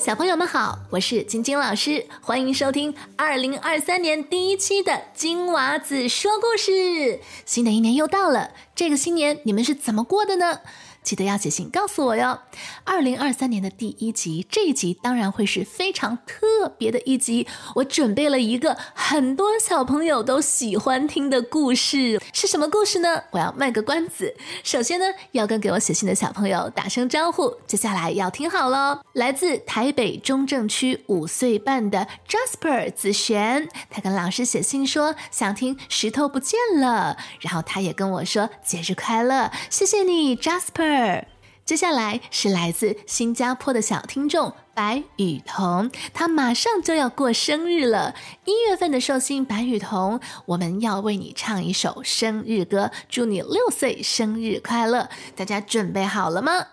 [0.00, 7.20] 小朋友们好，我是晶晶老师，欢迎收听二零二三年第一期的金娃子说故事。
[7.44, 10.60] 新的一年又到了，这个新年你们是怎么过的呢？
[11.02, 12.40] 记得要写信告诉我哟。
[12.84, 17.46] 二零二三年的第一集，这一集当然会是非常特别的一集。
[17.76, 23.22] 我准备了一个很多小朋友都喜欢听的故事，是什么故事呢？
[23.30, 24.34] 我要卖个关子。
[24.62, 27.54] 首先呢，要跟给我写信的小朋友打声招呼。
[27.66, 40.89] 接下来要听好喽，来自台北中正区五岁半的 Jasper 子璇，他跟老师写信说想听《石头不见了》，然后他也跟我说节日快乐，谢谢你，Jasper。
[40.90, 41.24] 二
[41.64, 48.16] 接下来是来自新加坡的小听众白雨桐，他马上就要过生日了。
[48.44, 55.08] 一月份的寿星白雨桐，我们要为你唱一首生日歌，祝你六岁生日快乐！
[55.36, 56.66] 大家准备好了吗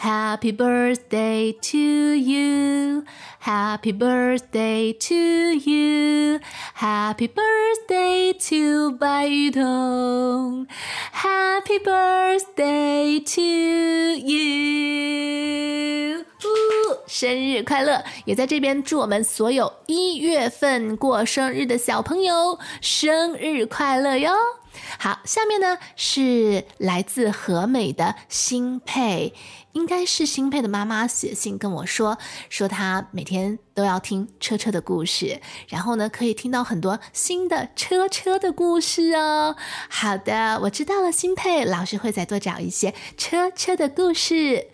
[0.00, 3.02] ？Happy birthday to you.
[3.40, 6.38] Happy birthday to you.
[6.74, 10.68] Happy birthday to 白玉彤。
[11.12, 13.40] Happy birthday to
[14.24, 16.24] you.
[17.06, 18.04] 生日快乐！
[18.24, 24.32] 也在这边祝我们所有一月份过生日的小朋友生日快乐哟！
[24.98, 29.34] 好，下面呢是来自和美的新佩，
[29.78, 32.18] 应该是新佩的妈妈写信跟我说，
[32.50, 39.54] 说她每天都要听车车的故事，然后呢可以听到很多新的车车的故事哦。
[39.88, 44.66] 好的，我知道了，新佩老师会再多找一些车车的故事。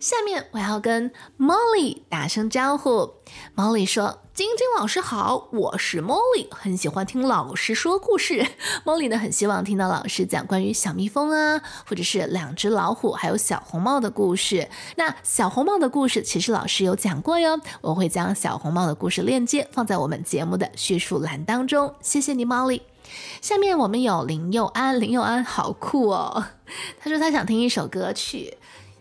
[0.00, 3.14] 下面我要跟 Molly 打声招呼。
[3.56, 8.46] Molly 说：“晶晶老师好，我是 Molly，很喜欢听老师说故事。
[8.86, 14.68] Molly 呢，很希望听到老师讲关于小蜜蜂啊，或者是两只老虎，还有小红帽的故事。
[14.94, 17.60] 那小红帽的故事，其实老师有讲过哟。
[17.80, 21.92] 我会将小红帽的故事链接放在我们节目的叙述栏当中。
[22.00, 22.82] 谢谢你，Molly。
[23.40, 26.44] 下面我们有林佑安，林佑安好酷哦。
[27.00, 28.58] 他说他想听一首歌曲。”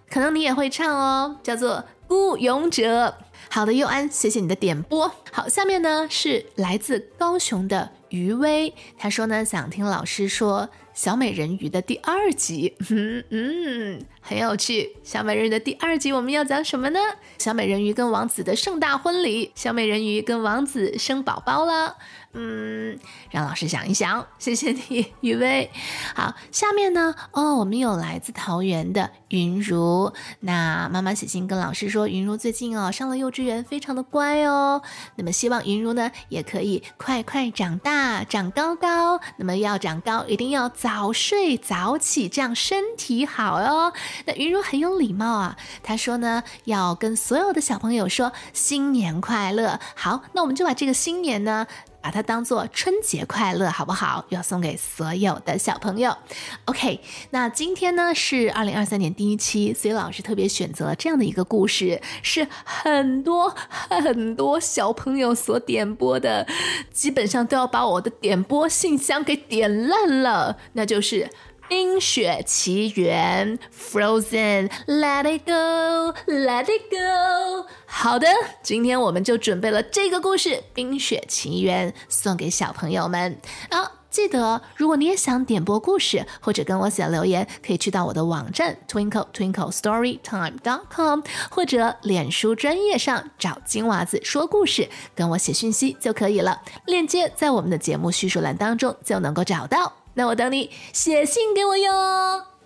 [0.09, 1.75] 可能你也会唱哦，叫做
[2.07, 3.07] 《孤勇者》。
[3.49, 5.11] 好的，佑安，谢谢你的点播。
[5.31, 10.63] 好，下面呢是来自高雄的余威，他说呢想听老师说
[10.93, 14.83] 《小美人鱼》的第二集，嗯嗯，很有趣。
[15.03, 16.99] 《小美人鱼》的第二集我们要讲什么呢？
[17.37, 21.95] 小美人鱼跟王子的盛大婚礼，小美人鱼跟王子生宝宝了。
[22.33, 22.99] 嗯，
[23.31, 25.71] 让老师想一想，谢谢你，雨薇。
[26.13, 30.13] 好，下面呢，哦，我们有来自桃园的云如。
[30.41, 34.81] 那妈妈写信跟老师说，云如最近哦上了幼稚园，非常的乖哦。
[35.15, 39.19] 那么希望云如呢也可以快快长大，长高高。
[39.37, 43.93] 那么要长高，一定要早睡早起，这样身体好哦。
[44.25, 49.79] 那云茹很有礼貌啊，她说呢要跟所有的小朋友说新年快乐。
[49.95, 51.67] 好，那我们就把这个新年呢。
[51.99, 54.23] 把它当做春节快乐，好不好？
[54.29, 56.15] 要送给所有的小朋友。
[56.63, 57.01] OK，
[57.31, 63.53] 那今天呢是二零二三年第一期，所以老师特别选择这样的一个故事，是很多
[63.89, 66.47] 很多小朋友所点播的，
[66.93, 71.23] 基本上都要把我的点播信箱给点烂了，那就是
[71.67, 73.59] 《冰雪奇缘》
[73.91, 77.67] （Frozen），Let it go，Let it go。
[77.85, 78.27] 好的，
[78.63, 83.37] 今天我们就准备了这个故事《冰雪奇缘》，送给小朋友们
[83.69, 83.91] 啊！
[84.09, 96.61] 记得，如果你也想点播故事或者跟我写留言，可以去到我的网站 twinkle twinkle story time dot com，或者脸书专业上找金娃子说故事，跟我写讯息就可以了。
[96.85, 99.93] 链接在我们的节目叙述栏当中就能够找到。
[100.17, 101.93] 那我等你写信给我哟。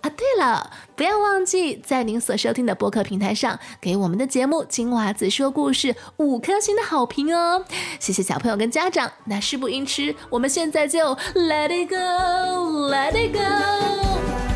[0.00, 7.64] 啊，对了，不要忘记在您所收听的播客平台上给我们的节目《金娃子说故事》五颗星的好评哦！
[8.00, 9.12] 谢谢小朋友跟家长。
[9.26, 14.51] 那事不宜迟，我们现在就 Let it go，Let it go。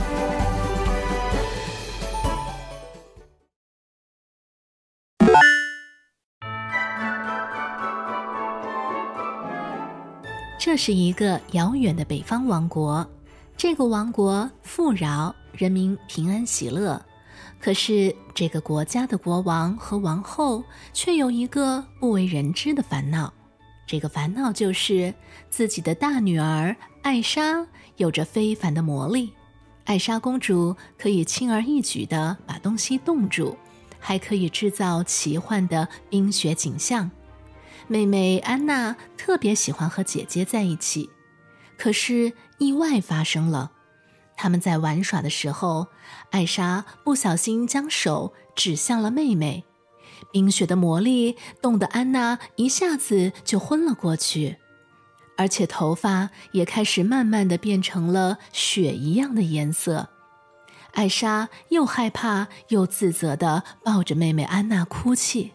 [10.66, 13.08] 这是一个遥远的北方王国。
[13.56, 17.00] 这个王国富饶，人民平安喜乐。
[17.60, 23.32] 可是，这个国家的国王和王后却有一个不为人知的烦恼。
[23.86, 25.14] 这个烦恼就是
[25.48, 27.64] 自己的大女儿艾莎
[27.96, 29.32] 有着非凡的魔力。
[29.84, 33.56] 艾莎公主可以轻而易举地把东西冻住，
[34.00, 37.08] 还可以制造奇幻的冰雪景象。
[37.88, 41.10] 妹妹安娜特别喜欢和姐姐在一起。
[41.78, 43.72] 可是意外发生了，
[44.36, 45.88] 他们在玩耍的时候，
[46.30, 49.64] 艾莎不小心将手指向了妹妹，
[50.32, 54.56] 冰雪的魔力冻得安娜一下子就昏了过去，
[55.36, 60.08] 而且头发也开始慢慢的变成了雪一样的颜色。
[60.92, 65.52] 艾莎又害怕又自责的抱着妹妹安娜哭泣。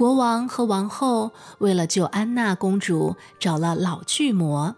[0.00, 4.74] 国王和王后为了救安娜公主，找了老巨魔，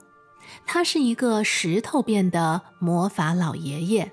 [0.67, 4.13] 他是一个石头变的魔法老爷爷。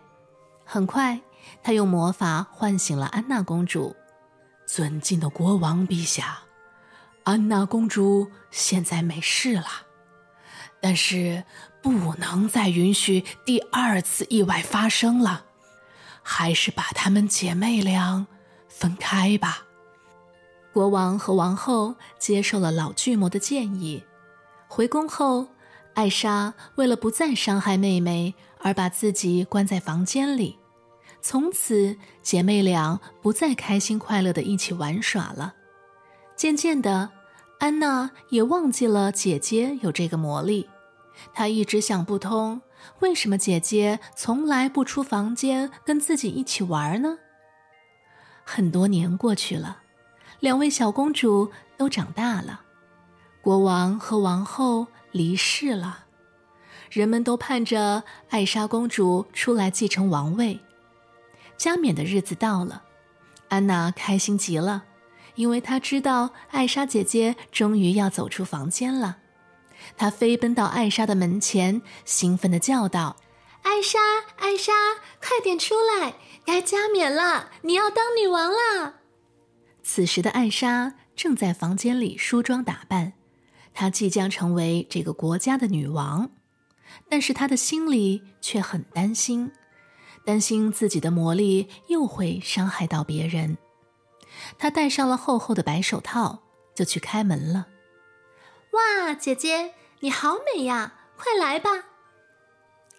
[0.63, 1.19] 很快，
[1.63, 3.95] 他用魔法唤醒了安娜公主。
[4.67, 6.41] 尊敬的国王陛下，
[7.23, 9.65] 安娜公主现在没事了，
[10.79, 11.43] 但是
[11.81, 15.45] 不能再允许第二次意外发生了，
[16.21, 18.27] 还是把她们姐妹俩
[18.67, 19.63] 分开吧。
[20.73, 24.03] 国王和王后接受了老巨魔的建议。
[24.67, 25.47] 回宫后，
[25.95, 30.59] 艾莎为了不再伤害妹妹，而把自己关在房间里。
[31.21, 35.55] 从此，姐妹俩不再开心快乐的一起玩耍了。
[36.35, 37.09] 渐渐的，
[37.59, 40.69] 安娜也忘记了姐姐有这个魔力。
[41.33, 42.61] 她一直想不通，
[42.99, 47.17] 为什么姐姐从来不出房间跟自己一起玩呢？
[48.45, 49.79] 很多年过去了，
[50.39, 52.61] 两位小公主都长大了，
[53.41, 56.05] 国王和王后离世了，
[56.89, 60.59] 人们都盼着艾莎公主出来继承王位。
[61.57, 62.83] 加冕的日子到了，
[63.49, 64.83] 安娜开心极了，
[65.35, 69.17] 因为她知道艾莎姐姐终于要走出房间了。
[69.97, 73.17] 她飞奔到艾莎的门前，兴奋地叫道
[73.63, 73.99] ：“艾莎，
[74.37, 74.71] 艾莎，
[75.21, 76.13] 快点出来！
[76.45, 78.95] 该加冕了，你要当女王了。”
[79.91, 83.13] 此时的艾莎正在房间里梳妆打扮，
[83.73, 86.29] 她即将成为这个国家的女王，
[87.09, 89.51] 但是她的心里却很担心。
[90.23, 93.57] 担心自己的魔力又会伤害到别人，
[94.59, 96.43] 她戴上了厚厚的白手套，
[96.75, 97.65] 就去开门了。
[98.73, 100.93] 哇，姐姐，你好美呀！
[101.17, 101.71] 快来吧。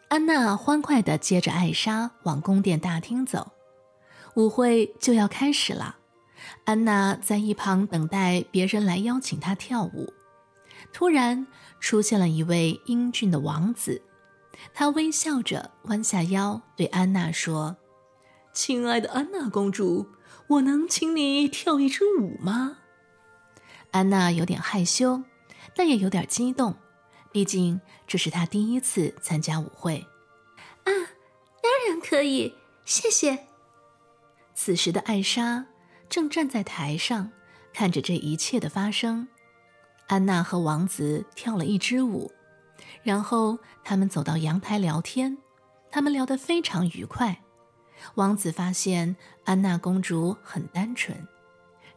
[0.08, 3.52] 安娜欢快地接着艾莎往宫殿大厅走。
[4.34, 5.98] 舞会就要开始了，
[6.65, 10.12] 安娜在一旁等待别人来邀请她跳舞。
[10.93, 11.47] 突然
[11.79, 14.03] 出现了一位英俊的王子。
[14.75, 17.79] 他微笑着弯下腰，对安娜说
[18.53, 20.07] ：“亲爱的安娜公主，
[20.49, 22.77] 我能请你跳一支舞吗？”
[23.91, 25.23] 安娜有点害羞，
[25.75, 26.77] 但也有点激动，
[27.33, 30.07] 毕竟这是她第一次参加舞会。
[30.85, 30.93] 啊，
[31.62, 32.55] 当然可以，
[32.85, 33.47] 谢谢。
[34.55, 35.65] 此时的艾莎
[36.11, 37.31] 正站在台上，
[37.73, 39.29] 看着这一切的发生。
[40.09, 42.31] 安娜和王子跳了一支舞。
[43.03, 45.39] 然后他们走到阳台聊天，
[45.91, 47.41] 他们聊得非常愉快。
[48.17, 49.15] 王子发现
[49.45, 51.29] 安娜公主很单纯，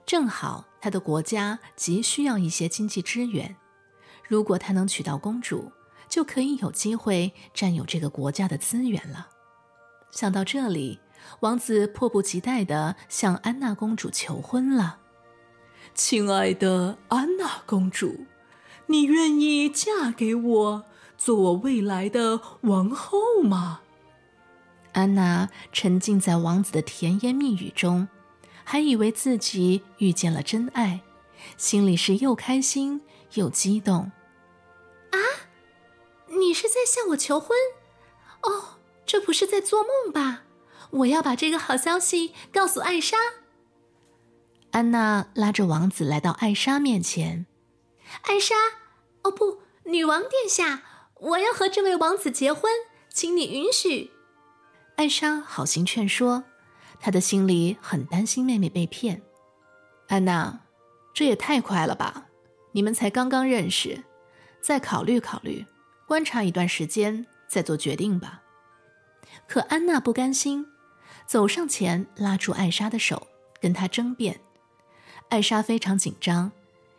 [0.06, 3.56] 正好他的国家急需要一些经济支援。
[4.28, 5.72] 如果他能娶到公主，
[6.08, 9.30] 就可以有机会占有这个国家的资源了。
[10.12, 11.00] 想到这里，
[11.42, 15.00] 王子迫不及待地向安娜公主求婚了。
[15.94, 18.26] 亲爱的安娜公主，
[18.88, 20.86] 你愿意嫁给我？
[21.16, 23.82] 做我未来的王后吗？
[24.92, 28.08] 安娜沉浸在王子的甜言蜜语中，
[28.64, 31.02] 还以为自己遇见了真爱，
[31.56, 33.02] 心里是又开心
[33.36, 34.12] 又激动。
[35.12, 35.18] 啊，
[36.28, 37.56] 你是在向我求婚？
[38.42, 40.44] 哦，这不是在做梦吧？
[40.94, 43.18] 我要把这个好消息告诉艾莎。
[44.72, 47.46] 安娜拉着王子来到艾莎面前。
[48.24, 48.56] 艾莎，
[49.24, 50.84] 哦不，女王殿下。
[51.20, 52.70] 我要和这位王子结婚，
[53.10, 54.12] 请你允许。
[54.98, 56.44] 艾莎好心劝说，
[57.00, 59.22] 她的心里很担心妹妹被骗。
[60.10, 60.60] 安娜，
[61.14, 62.26] 这也太快了吧！
[62.74, 64.04] 你们才刚刚认识，
[64.60, 65.66] 再考虑考虑，
[66.06, 68.42] 观察一段时间再做决定吧。
[69.48, 70.68] 可安娜不甘心，
[71.26, 73.28] 走上前拉住艾莎的手，
[73.60, 74.40] 跟她争辩。
[75.30, 76.52] 艾莎非常紧张，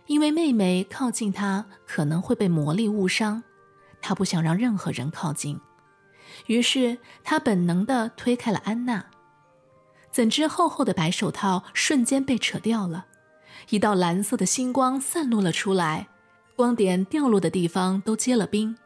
[0.07, 3.43] 因为妹妹靠近她可能会被魔力误伤。
[4.00, 5.61] 她不想让任何人靠近，
[6.47, 9.07] 于是他本能地推开了安娜。
[10.11, 13.07] 怎知厚厚的白手套瞬间被扯掉了，
[13.71, 16.09] 一道蓝色的星光散落了出来，
[16.54, 18.76] 光点掉落的地方都结了冰。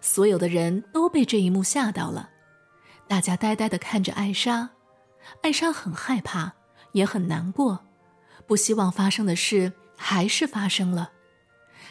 [0.00, 2.30] 所有的人都被这一幕吓到了，
[3.08, 4.70] 大家呆呆地看着艾莎。
[5.42, 6.52] 艾莎很害怕，
[6.92, 7.86] 也很难过，
[8.46, 11.12] 不希望发生的事还是发生了。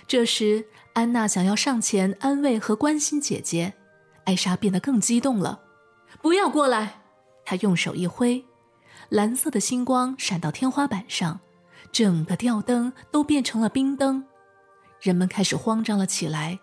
[0.08, 0.65] 这时。
[0.93, 3.74] 安娜想要上前安慰和关心姐姐，
[4.25, 5.62] 艾莎变得更激动了。
[6.22, 7.03] 不要过来！
[7.46, 8.43] 她用手一挥，
[9.08, 11.39] 蓝色的星光闪到天花板上，
[11.93, 14.25] 整个吊灯都变成了冰灯。
[15.00, 16.60] 人们开始慌张了起来，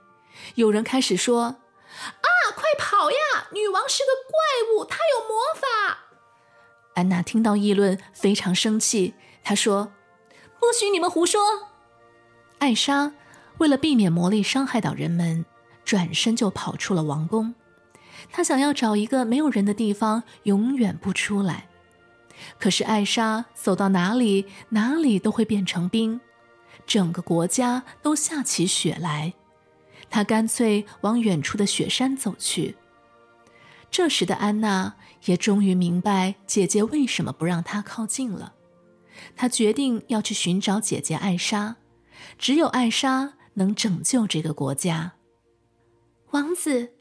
[0.56, 1.44] 有人开始说
[1.88, 3.46] ：“啊，快跑呀！
[3.52, 6.05] 女王是个怪物，她有魔法。”
[6.96, 9.12] 安娜听到议论，非常生气。
[9.44, 9.92] 她说
[10.58, 11.38] ：“不许你们胡说！”
[12.58, 13.12] 艾莎
[13.58, 15.44] 为了避免魔力伤害到人们，
[15.84, 17.54] 转身就跑出了王宫。
[18.32, 21.68] 她想要找一个没有人的地方，永远不出来。
[22.58, 26.18] 可是艾莎走到哪里，哪里都会变成冰。
[26.86, 29.34] 整个国家都下起雪来，
[30.08, 32.74] 他干脆往远处的雪山走去。
[33.90, 38.54] 这时的安娜也终于明白姐姐为什么不让她靠近了。
[39.34, 41.76] 她决定要去寻找姐姐艾莎，
[42.38, 45.14] 只有艾莎能拯救这个国家。
[46.32, 46.92] 王子，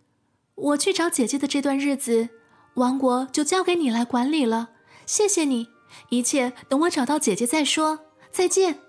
[0.56, 2.30] 我去找姐姐的这段日子，
[2.76, 4.70] 王国就交给你来管理了。
[5.06, 5.68] 谢谢你，
[6.10, 8.00] 一切等我找到姐姐再说。
[8.32, 8.80] 再见。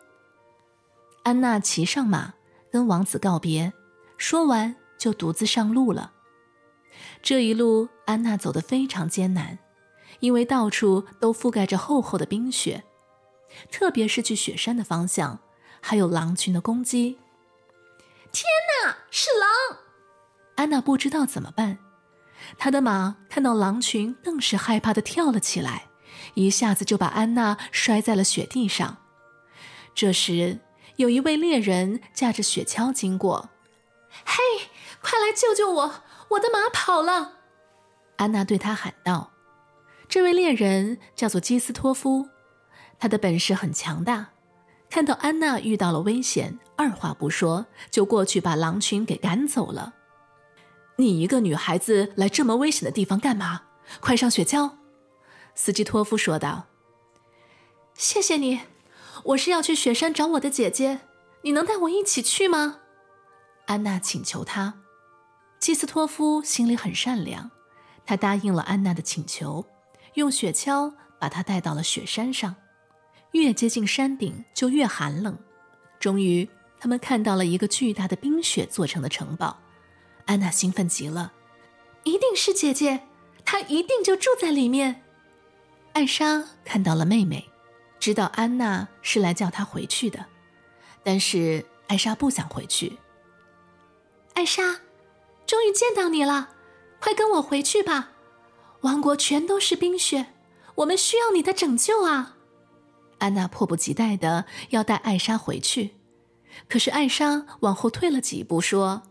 [1.25, 2.35] 安娜骑上马，
[2.71, 3.73] 跟王子告别，
[4.17, 6.12] 说完就独自上路了。
[7.23, 9.59] 这一路，安娜走得非常艰难，
[10.21, 12.85] 因为到处都覆盖着厚厚的冰雪，
[13.71, 15.41] 特别是去雪山的方向，
[15.81, 17.19] 还有狼群的攻击。
[18.33, 18.45] 天
[18.85, 19.79] 哪，是狼！
[20.57, 21.79] 安娜不知道怎么办，
[22.59, 25.88] 她的马看到狼群，更是害怕的跳了起来，
[26.35, 28.99] 一下子就把安娜摔在了雪地上。
[29.95, 30.61] 这时，
[30.97, 33.50] 有一位猎人驾着雪橇经过，
[34.25, 34.69] 嘿，
[35.00, 36.03] 快来救救我！
[36.28, 37.33] 我的马跑了。
[38.16, 39.33] 安娜对他喊道
[40.09, 42.28] ：“这位猎人叫做基斯托夫，
[42.99, 44.28] 他的本事很强大。
[44.88, 49.95] 看到安娜遇到了危险，二话不说就过去把狼群给赶走了。
[50.97, 53.62] 你一个女孩子来这么危险的地方干嘛？
[54.00, 54.73] 快上雪橇！”
[55.54, 56.66] 斯基托夫说道。
[57.95, 58.62] “谢谢你。”
[59.25, 61.00] 我是要去雪山找我的姐姐，
[61.42, 62.80] 你能带我一起去吗？
[63.66, 64.75] 安娜请求他。
[65.66, 67.50] 基斯托夫心里很善良，
[68.04, 69.66] 他答应了安娜的请求，
[70.14, 72.54] 用雪橇把她带到了雪山上。
[73.32, 75.37] 越接近山顶就越寒冷。
[75.99, 79.58] 终于，他们看到了一个巨大的冰雪做成的城堡。
[80.26, 81.32] 安娜兴奋极了，
[82.04, 83.00] 一定是姐姐，
[83.44, 85.02] 她一定就住在里面。
[85.94, 87.44] 艾莎看到了妹妹。
[87.99, 90.26] 知道安娜是来叫她回去的，
[91.02, 92.96] 但是艾莎不想回去。
[94.35, 94.62] 艾莎，
[95.47, 96.50] 终于见到你了，
[97.00, 98.11] 快跟我回去吧！
[98.81, 100.26] 王国全都是冰雪，
[100.76, 102.37] 我们需要你的拯救啊！
[103.19, 105.95] 安娜迫不及待的要带艾莎回去，
[106.69, 109.05] 可是艾莎往后退了几步，说：“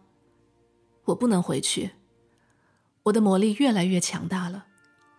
[1.05, 1.91] 我不能回去，
[3.03, 4.65] 我的魔力越来越强大了，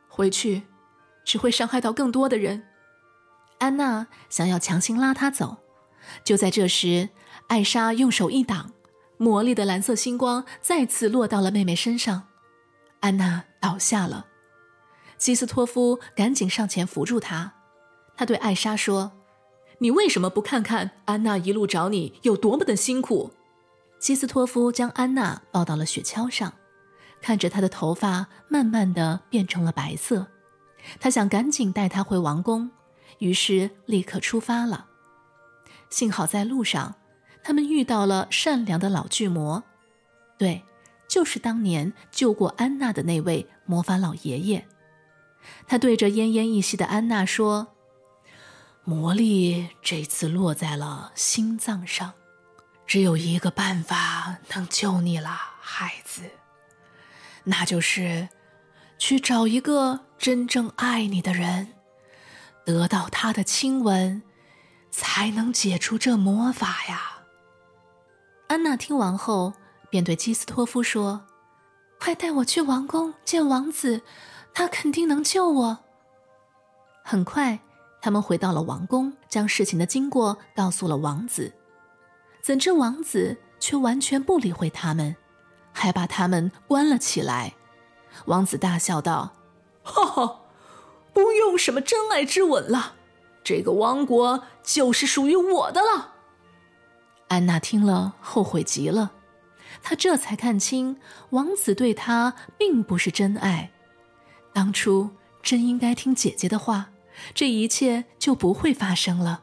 [0.09, 0.63] 回去
[1.25, 2.69] 只会伤害到更多的人。”
[3.59, 5.57] 安娜想要强行拉他走，
[6.23, 7.09] 就在这时，
[7.49, 8.71] 艾莎用手一挡，
[9.19, 12.29] 魔力的蓝色星光再次落到了妹妹身上，
[13.01, 14.27] 安娜倒下了。
[15.17, 17.55] 基斯托夫赶紧上前扶住她，
[18.15, 19.13] 他对艾莎说
[19.81, 23.33] ：“你为什么不看看安娜一路找你有多么的辛苦？”
[23.99, 26.53] 基斯托夫将安娜抱到了雪橇上，
[27.23, 30.27] 看着她的头发慢慢的变成了白色，
[31.01, 32.71] 他想赶紧带她回王宫。
[33.19, 34.89] 于是立刻出发了。
[35.89, 36.95] 幸好在路上，
[37.47, 39.63] 他们遇到了善良的老巨魔，
[40.37, 40.65] 对，
[41.07, 44.67] 就是当年救过安娜的那位魔法老爷爷。
[45.69, 47.69] 他对着奄奄一息的安娜说
[48.83, 52.15] ：“魔力这次落在了心脏上，
[52.85, 56.23] 只有一个办法能救你了，孩子，
[57.45, 58.29] 那就是
[58.99, 61.69] 去找一个真正爱你的人。”
[62.67, 64.25] 得到他的亲吻，
[64.91, 67.13] 才能解除这魔法呀。
[68.49, 69.53] 安娜听完后，
[69.91, 71.27] 便对基斯托夫说
[72.01, 74.03] ：“快带我去王宫见王子，
[74.55, 75.79] 他肯定能救我。”
[77.05, 77.59] 很快，
[78.01, 81.53] 他们回到了王宫，将事情的经过告诉了王子。
[82.41, 85.17] 怎知王子却完全不理会他们，
[85.73, 87.55] 还把他们关了起来。
[88.27, 89.33] 王子大笑道
[89.83, 90.41] ：“哈哈。”
[91.13, 92.97] 不用什么真爱之吻了，
[93.43, 96.16] 这个王国就是属于我的了。
[97.29, 99.13] 安娜听了，后悔极了。
[99.83, 100.99] 她这才看清，
[101.31, 103.71] 王子对她并不是真爱。
[104.53, 105.11] 当初
[105.43, 106.91] 真应该听姐姐的话，
[107.35, 109.43] 这一切就不会发生了。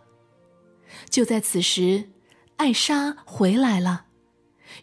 [1.09, 2.09] 就在此时，
[2.57, 4.05] 艾莎回来了。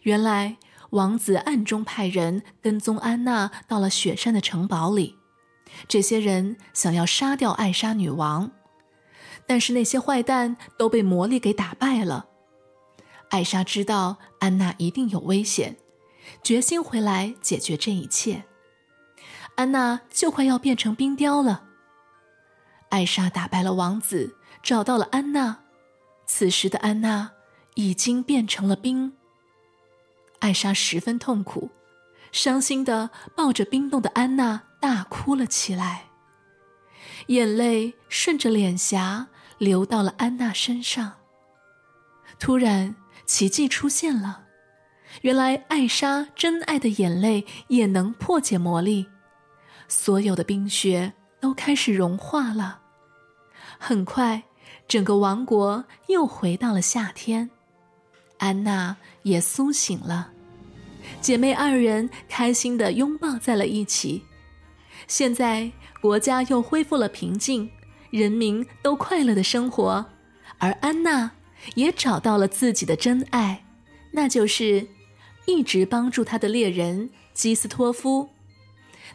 [0.03, 0.57] 原来，
[0.91, 5.17] 王子暗中派人跟踪安娜到了雪山的城堡里。
[5.87, 8.51] 这些人想要杀掉艾莎女王，
[9.47, 12.27] 但是那些坏蛋都被魔力给打败了。
[13.31, 15.77] 艾莎知道安娜一定有危险，
[16.43, 18.43] 决心回来解决这一切。
[19.55, 21.63] 安娜就快要变成冰雕了。
[22.89, 25.63] 艾莎打败了王子，找到了安娜。
[26.25, 27.31] 此时的安娜
[27.75, 29.13] 已经变成了冰。
[30.39, 31.69] 艾莎十分痛苦，
[32.33, 36.07] 伤心的抱着冰冻的安娜大哭了起来，
[37.27, 41.13] 眼泪顺着脸颊流到了安娜身上。
[42.39, 42.95] 突然，
[43.31, 44.43] 奇迹出现了，
[45.21, 49.05] 原来艾莎真爱的眼泪也能破解魔力，
[49.87, 52.81] 所有的冰雪都开始融化了。
[53.79, 54.43] 很快。
[54.85, 57.49] 整个王国又回到了夏天，
[58.39, 60.29] 安娜也苏醒了，
[61.21, 64.21] 姐妹二人开心的拥抱在了一起。
[65.07, 65.71] 现在
[66.01, 67.71] 国家又恢复了平静，
[68.09, 70.05] 人民都快乐的生活，
[70.57, 71.31] 而安娜
[71.75, 73.63] 也找到了自己的真爱，
[74.11, 74.87] 那就是
[75.45, 78.29] 一直帮助他的猎人基斯托夫。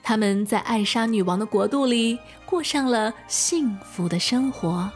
[0.02, 4.90] 他们在艾莎女王的国度里过上了幸福的生活。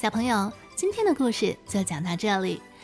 [0.00, 2.62] 小朋友，今天的故事就讲到这里。